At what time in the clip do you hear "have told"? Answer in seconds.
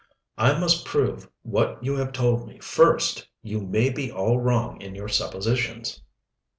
1.97-2.47